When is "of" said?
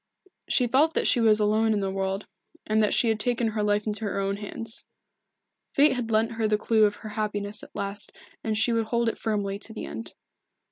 6.85-6.95